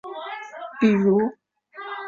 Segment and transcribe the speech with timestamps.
[0.81, 1.31] 比如